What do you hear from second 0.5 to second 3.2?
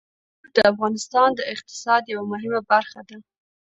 د افغانستان د اقتصاد یوه مهمه برخه ده.